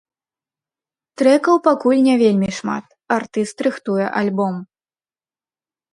[1.21, 2.85] Трэкаў пакуль не вельмі шмат,
[3.19, 4.55] артыст рыхтуе альбом.